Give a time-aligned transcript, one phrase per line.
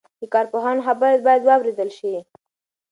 [0.21, 2.13] د کارپوهانو خبرې باید واورېدل شي.